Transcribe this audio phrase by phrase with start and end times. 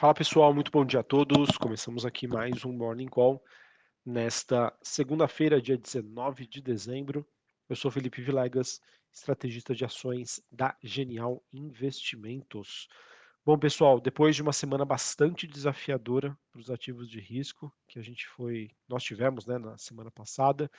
[0.00, 1.58] Fala pessoal, muito bom dia a todos.
[1.58, 3.44] Começamos aqui mais um Morning Call
[4.02, 7.28] nesta segunda-feira, dia 19 de dezembro.
[7.68, 8.80] Eu sou Felipe Vilegas,
[9.12, 12.88] estrategista de ações da Genial Investimentos.
[13.44, 18.02] Bom, pessoal, depois de uma semana bastante desafiadora para os ativos de risco que a
[18.02, 20.70] gente foi, nós tivemos, né, na semana passada,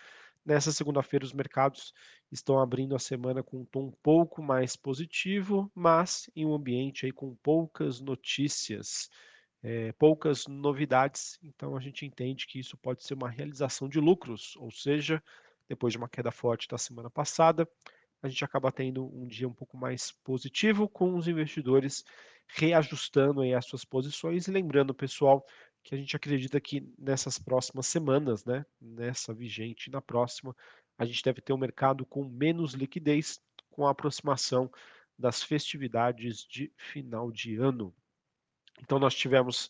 [0.43, 1.93] Nessa segunda-feira, os mercados
[2.31, 7.05] estão abrindo a semana com um tom um pouco mais positivo, mas em um ambiente
[7.05, 9.07] aí com poucas notícias,
[9.61, 11.37] é, poucas novidades.
[11.43, 15.23] Então, a gente entende que isso pode ser uma realização de lucros, ou seja,
[15.69, 17.69] depois de uma queda forte da semana passada,
[18.21, 22.03] a gente acaba tendo um dia um pouco mais positivo, com os investidores
[22.53, 24.47] reajustando aí as suas posições.
[24.47, 25.45] E lembrando, pessoal,
[25.83, 30.55] que a gente acredita que nessas próximas semanas, né, nessa vigente e na próxima,
[30.97, 34.69] a gente deve ter um mercado com menos liquidez com a aproximação
[35.17, 37.93] das festividades de final de ano.
[38.81, 39.69] Então nós tivemos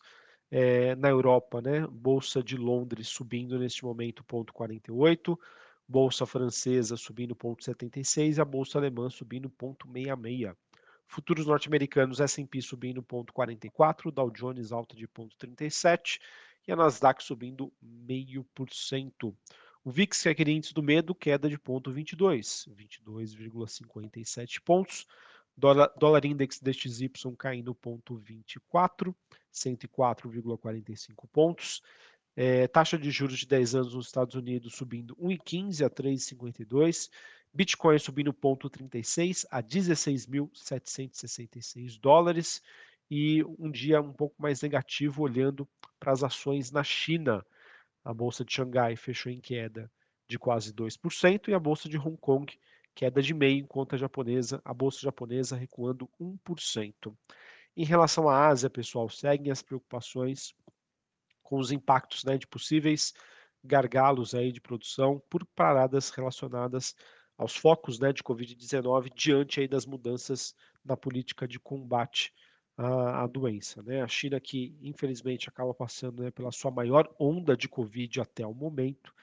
[0.50, 5.38] é, na Europa, né, Bolsa de Londres subindo neste momento 0,48,
[5.88, 10.56] Bolsa francesa subindo 0,76 e a Bolsa alemã subindo 0,66.
[11.12, 16.22] Futuros norte-americanos, S&P subindo 0,44, Dow Jones alta de 0,37
[16.66, 19.36] e a Nasdaq subindo 0,5%.
[19.84, 25.06] O VIX, que é aquele índice do medo, queda de 0,22, 22,57 pontos.
[25.58, 29.14] Dólar, dólar index DXY caindo 0,24,
[29.52, 31.82] 104,45 pontos.
[32.38, 37.10] É, taxa de juros de 10 anos nos Estados Unidos subindo 1,15 a 3,52.
[37.54, 42.64] Bitcoin subindo 0,36 a 16.766 dólares
[43.10, 45.68] e um dia um pouco mais negativo olhando
[46.00, 47.46] para as ações na China.
[48.04, 49.92] A bolsa de Xangai fechou em queda
[50.28, 52.58] de quase 2% e a bolsa de Hong Kong
[52.96, 57.14] queda de meio, enquanto a japonesa, a bolsa japonesa recuando 1%.
[57.76, 60.56] Em relação à Ásia, pessoal, seguem as preocupações
[61.44, 63.14] com os impactos né, de possíveis
[63.64, 66.96] gargalos aí de produção por paradas relacionadas
[67.38, 72.34] aos focos né, de Covid-19 diante aí das mudanças na política de combate
[72.78, 73.82] à, à, doença.
[73.84, 74.02] Né?
[74.02, 78.54] A China que, infelizmente, acaba passando né, pela sua maior onda de Covid até o
[78.54, 79.14] momento,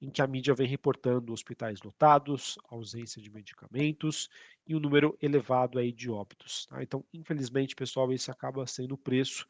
[0.00, 4.28] em que a mídia vem reportando hospitais lotados, ausência de medicamentos
[4.66, 6.66] e um número elevado aí de óbitos.
[6.66, 6.82] Tá?
[6.82, 9.46] Então, infelizmente, pessoal, esse acaba sendo o preço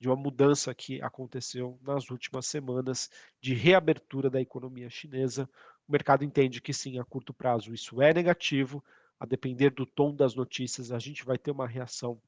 [0.00, 5.48] de uma mudança que aconteceu nas últimas semanas de reabertura da economia chinesa,
[5.88, 8.84] o mercado entende que sim, a curto prazo isso é negativo,
[9.18, 12.20] a depender do tom das notícias, a gente vai ter uma reação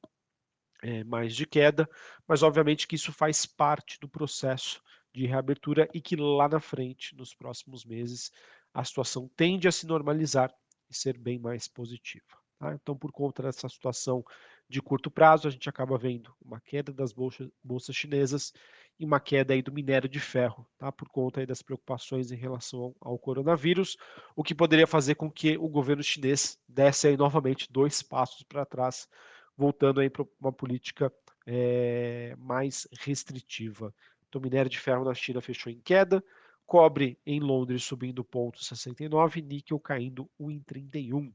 [0.81, 1.87] é, mais de queda,
[2.27, 4.81] mas obviamente que isso faz parte do processo
[5.13, 8.31] de reabertura e que lá na frente, nos próximos meses,
[8.73, 10.51] a situação tende a se normalizar
[10.89, 12.25] e ser bem mais positiva.
[12.57, 12.73] Tá?
[12.73, 14.23] Então, por conta dessa situação
[14.67, 18.53] de curto prazo, a gente acaba vendo uma queda das bolsas, bolsas chinesas
[19.01, 20.91] e uma queda aí do minério de ferro, tá?
[20.91, 23.97] por conta das preocupações em relação ao, ao coronavírus,
[24.35, 28.63] o que poderia fazer com que o governo chinês desse aí novamente dois passos para
[28.63, 29.09] trás,
[29.57, 31.11] voltando aí para uma política
[31.47, 33.91] é, mais restritiva.
[34.29, 36.23] Então, minério de ferro na China fechou em queda,
[36.63, 41.33] cobre em Londres subindo 0,69, níquel caindo 1,31.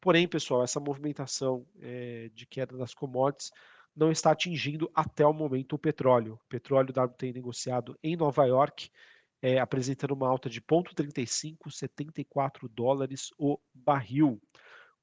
[0.00, 3.50] Porém, pessoal, essa movimentação é, de queda das commodities
[3.98, 6.34] não está atingindo até o momento o petróleo.
[6.34, 8.90] O petróleo WTI negociado em Nova York,
[9.42, 14.40] é, apresentando uma alta de 0,35, 74 dólares o barril.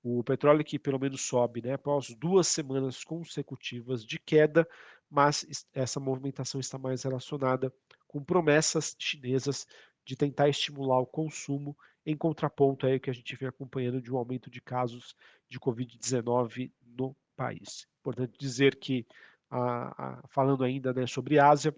[0.01, 4.67] O petróleo que pelo menos sobe né, após duas semanas consecutivas de queda,
[5.09, 7.73] mas essa movimentação está mais relacionada
[8.07, 9.67] com promessas chinesas
[10.05, 14.17] de tentar estimular o consumo, em contraponto aí que a gente vem acompanhando de um
[14.17, 15.15] aumento de casos
[15.49, 17.87] de Covid-19 no país.
[17.99, 19.05] Importante dizer que,
[19.49, 21.75] a, a, falando ainda né, sobre Ásia,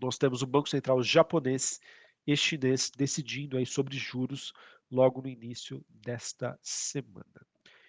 [0.00, 1.80] nós temos o Banco Central japonês
[2.26, 4.52] e chinês decidindo aí sobre juros
[4.90, 7.46] logo no início desta semana.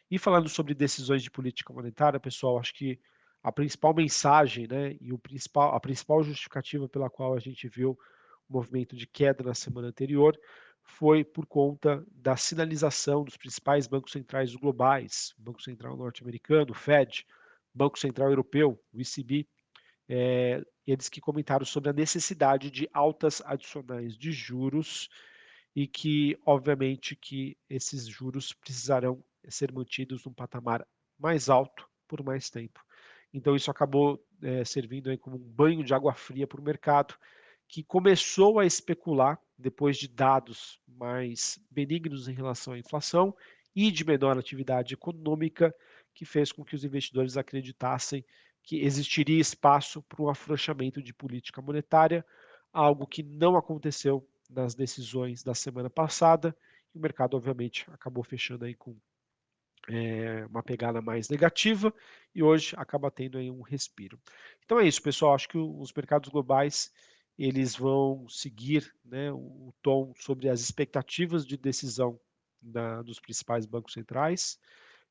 [0.09, 2.99] E falando sobre decisões de política monetária, pessoal, acho que
[3.41, 7.97] a principal mensagem né, e o principal, a principal justificativa pela qual a gente viu
[8.47, 10.37] o movimento de queda na semana anterior
[10.83, 17.25] foi por conta da sinalização dos principais bancos centrais globais, Banco Central norte-americano, Fed,
[17.73, 19.47] Banco Central Europeu, o ECB,
[20.09, 25.09] é, eles que comentaram sobre a necessidade de altas adicionais de juros
[25.75, 30.85] e que, obviamente, que esses juros precisarão ser mantidos num patamar
[31.17, 32.83] mais alto por mais tempo.
[33.33, 37.15] Então isso acabou é, servindo como um banho de água fria para o mercado,
[37.71, 43.33] que começou a especular depois de dados mais benignos em relação à inflação
[43.73, 45.73] e de menor atividade econômica,
[46.13, 48.25] que fez com que os investidores acreditassem
[48.61, 52.25] que existiria espaço para um afrouxamento de política monetária,
[52.73, 56.53] algo que não aconteceu nas decisões da semana passada.
[56.93, 58.97] E o mercado, obviamente, acabou fechando aí com
[59.87, 61.93] é, uma pegada mais negativa
[62.35, 64.19] e hoje acaba tendo aí um respiro.
[64.65, 65.33] Então é isso, pessoal.
[65.33, 66.91] Acho que os mercados globais
[67.43, 72.19] eles vão seguir né, o tom sobre as expectativas de decisão
[72.61, 74.59] da, dos principais bancos centrais,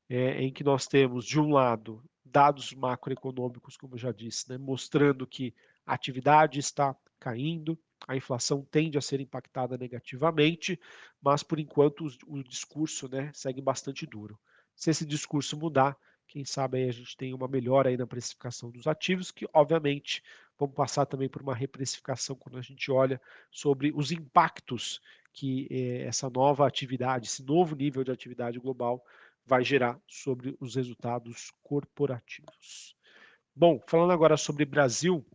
[0.07, 4.57] é, em que nós temos, de um lado, dados macroeconômicos, como eu já disse, né,
[4.57, 5.53] mostrando que
[5.85, 10.79] a atividade está caindo, a inflação tende a ser impactada negativamente,
[11.21, 14.39] mas por enquanto o, o discurso né, segue bastante duro.
[14.73, 15.97] Se esse discurso mudar,
[16.29, 20.23] quem sabe aí a gente tem uma melhora aí na precificação dos ativos, que obviamente
[20.61, 23.19] vamos passar também por uma reprecificação quando a gente olha
[23.49, 25.01] sobre os impactos
[25.33, 29.03] que eh, essa nova atividade, esse novo nível de atividade global
[29.43, 32.95] vai gerar sobre os resultados corporativos.
[33.55, 35.25] Bom, falando agora sobre Brasil,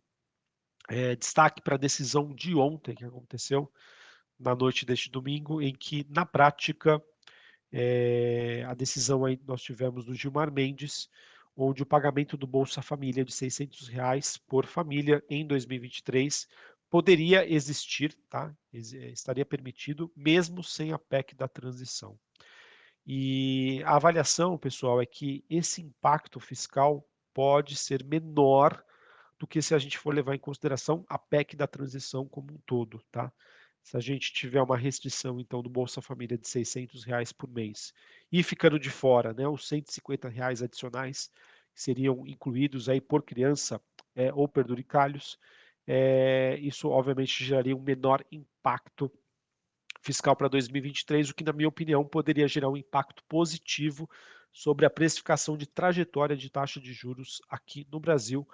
[0.89, 3.69] é, destaque para a decisão de ontem que aconteceu
[4.39, 7.03] na noite deste domingo, em que na prática
[7.73, 11.11] é, a decisão aí nós tivemos do Gilmar Mendes,
[11.57, 16.47] onde o pagamento do Bolsa Família de 600 reais por família em 2023
[16.91, 18.55] poderia existir, tá?
[18.73, 22.19] estaria permitido, mesmo sem a PEC da transição.
[23.07, 28.85] E a avaliação, pessoal, é que esse impacto fiscal pode ser menor
[29.39, 32.59] do que se a gente for levar em consideração a PEC da transição como um
[32.67, 33.33] todo, tá?
[33.87, 37.95] Se a gente tiver uma restrição, então, do Bolsa Família de 600 reais por mês
[38.33, 41.31] e ficando de fora, né, os 150 reais adicionais
[41.73, 43.81] que seriam incluídos aí por criança
[44.17, 45.39] é, ou perduricalhos,
[45.87, 49.09] é, isso obviamente geraria um menor impacto
[50.03, 54.11] fiscal para 2023, o que, na minha opinião, poderia gerar um impacto positivo
[54.51, 58.45] sobre a precificação de trajetória de taxa de juros aqui no Brasil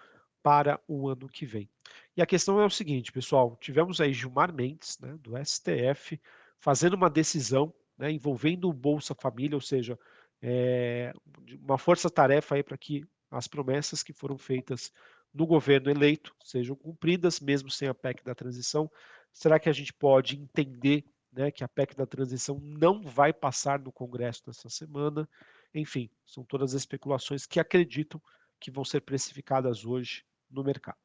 [0.42, 1.68] para o ano que vem.
[2.16, 6.20] E a questão é o seguinte, pessoal: tivemos aí Gilmar Mendes, né, do STF,
[6.58, 9.98] fazendo uma decisão né, envolvendo o Bolsa Família, ou seja,
[10.40, 11.12] é,
[11.60, 14.92] uma força-tarefa aí para que as promessas que foram feitas
[15.32, 18.90] no governo eleito sejam cumpridas, mesmo sem a PEC da transição.
[19.32, 23.78] Será que a gente pode entender né, que a PEC da transição não vai passar
[23.78, 25.28] no Congresso nessa semana.
[25.74, 28.20] Enfim, são todas as especulações que acreditam
[28.60, 30.98] que vão ser precificadas hoje no mercado.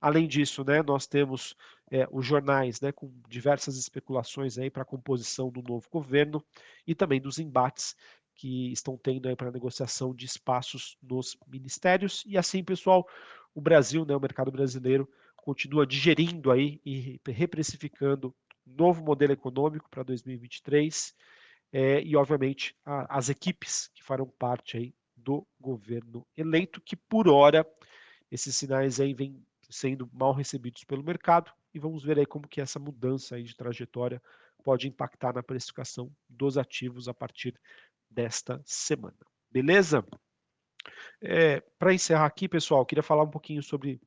[0.00, 1.54] Além disso, né, nós temos
[1.90, 6.44] é, os jornais né, com diversas especulações para a composição do novo governo
[6.86, 7.94] e também dos embates
[8.34, 12.24] que estão tendo para a negociação de espaços nos ministérios.
[12.26, 13.06] E assim, pessoal,
[13.54, 18.34] o Brasil, né, o mercado brasileiro, continua digerindo aí e reprecificando
[18.66, 21.14] novo modelo econômico para 2023
[21.72, 27.28] é, e, obviamente, a, as equipes que farão parte aí do governo eleito, que por
[27.28, 27.66] hora
[28.32, 32.62] esses sinais aí vêm sendo mal recebidos pelo mercado e vamos ver aí como que
[32.62, 34.22] essa mudança aí de trajetória
[34.64, 37.54] pode impactar na precificação dos ativos a partir
[38.08, 39.18] desta semana.
[39.50, 40.02] Beleza?
[41.20, 44.00] É, Para encerrar aqui, pessoal, queria falar um pouquinho sobre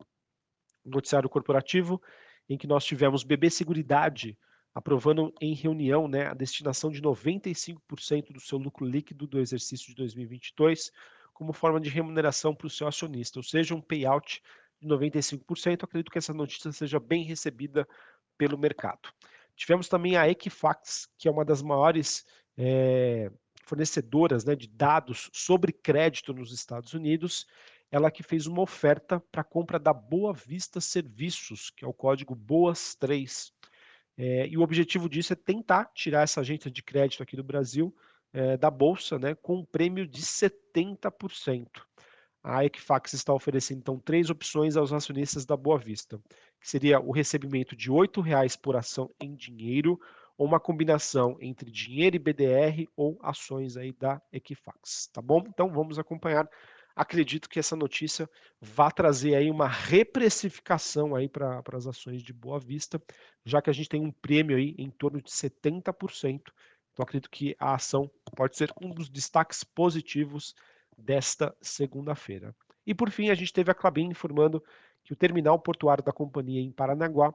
[0.84, 2.02] o noticiário corporativo,
[2.50, 4.38] em que nós tivemos BB Seguridade
[4.74, 9.96] aprovando em reunião né, a destinação de 95% do seu lucro líquido do exercício de
[9.96, 10.92] 2022
[11.36, 14.42] como forma de remuneração para o seu acionista, ou seja, um payout
[14.82, 15.84] de 95%.
[15.84, 17.86] Acredito que essa notícia seja bem recebida
[18.38, 19.10] pelo mercado.
[19.54, 22.26] Tivemos também a Equifax, que é uma das maiores
[22.58, 23.30] é,
[23.66, 27.46] fornecedoras né, de dados sobre crédito nos Estados Unidos,
[27.92, 31.94] ela que fez uma oferta para a compra da Boa Vista Serviços, que é o
[31.94, 33.52] código BOAS3.
[34.18, 37.94] É, e o objetivo disso é tentar tirar essa agência de crédito aqui do Brasil
[38.36, 41.68] é, da Bolsa né, com um prêmio de 70%.
[42.44, 46.20] A Equifax está oferecendo então três opções aos acionistas da Boa Vista,
[46.60, 49.98] que seria o recebimento de R$ 8,00 por ação em dinheiro
[50.38, 55.42] ou uma combinação entre dinheiro e BDR ou ações aí da Equifax, tá bom?
[55.48, 56.48] Então vamos acompanhar
[56.96, 58.30] acredito que essa notícia
[58.62, 63.02] vá trazer aí uma reprecificação aí para as ações de Boa Vista,
[63.44, 66.42] já que a gente tem um prêmio aí em torno de 70%.
[66.96, 70.56] Então acredito que a ação pode ser um dos destaques positivos
[70.98, 72.56] desta segunda-feira.
[72.88, 74.64] E por fim, a gente teve a Clabin informando
[75.04, 77.32] que o terminal portuário da companhia em Paranaguá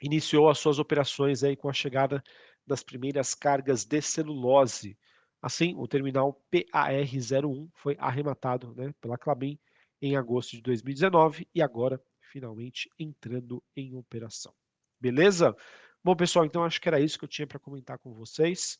[0.00, 2.22] iniciou as suas operações aí com a chegada
[2.66, 4.96] das primeiras cargas de celulose
[5.42, 9.58] Assim, o terminal PAR01 foi arrematado né, pela Clabin
[10.00, 14.52] em agosto de 2019 e agora finalmente entrando em operação.
[15.00, 15.56] Beleza?
[16.02, 18.78] Bom, pessoal, então acho que era isso que eu tinha para comentar com vocês.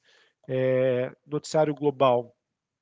[0.49, 2.35] É, noticiário global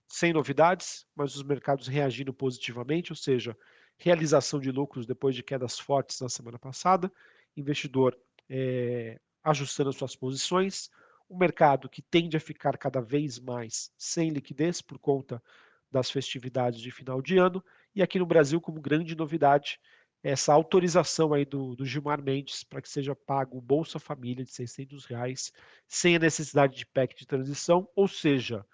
[0.07, 3.57] sem novidades, mas os mercados reagindo positivamente, ou seja,
[3.99, 7.13] realização de lucros depois de quedas fortes na semana passada,
[7.57, 8.17] investidor
[8.49, 10.89] é, ajustando as suas posições,
[11.29, 15.43] o mercado que tende a ficar cada vez mais sem liquidez por conta
[15.91, 17.63] das festividades de final de ano,
[17.95, 19.81] e aqui no Brasil, como grande novidade,
[20.23, 24.51] essa autorização aí do, do Gilmar Mendes para que seja pago o Bolsa Família de
[24.51, 25.53] 600 reais
[25.87, 28.65] sem a necessidade de PEC de transição, ou seja,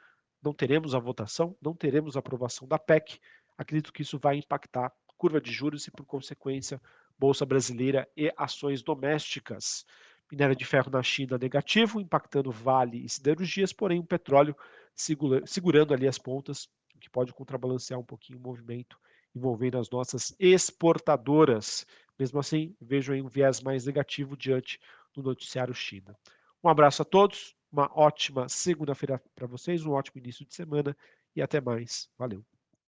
[0.42, 3.18] não teremos a votação, não teremos a aprovação da PEC.
[3.56, 6.80] Acredito que isso vai impactar curva de juros e, por consequência,
[7.18, 9.84] Bolsa Brasileira e ações domésticas.
[10.30, 14.56] Minério de ferro na China negativo, impactando Vale e siderurgias, porém o petróleo
[14.94, 18.98] segura, segurando ali as pontas, o que pode contrabalancear um pouquinho o movimento
[19.34, 21.86] envolvendo as nossas exportadoras.
[22.18, 24.78] Mesmo assim, vejo aí um viés mais negativo diante
[25.12, 26.16] do noticiário China.
[26.62, 30.96] Um abraço a todos, uma ótima segunda-feira para vocês, um ótimo início de semana
[31.34, 32.08] e até mais.
[32.16, 32.53] Valeu.